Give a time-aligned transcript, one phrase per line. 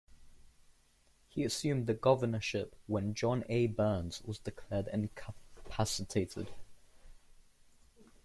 [1.29, 3.67] He assumed the governorship when John A.
[3.67, 6.49] Burns was declared incapacitated.